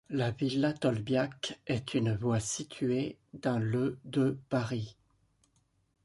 La 0.09 0.31
villa 0.31 0.73
Tolbiac 0.73 1.59
est 1.67 1.93
une 1.93 2.15
voie 2.15 2.39
située 2.39 3.19
dans 3.35 3.59
le 3.59 3.99
de 4.03 4.35
Paris. 4.49 4.97